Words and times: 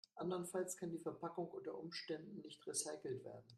Andernfalls 0.15 0.77
kann 0.77 0.89
die 0.89 0.97
Verpackung 0.99 1.49
unter 1.51 1.77
Umständen 1.77 2.41
nicht 2.41 2.65
recycelt 2.65 3.23
werden. 3.23 3.45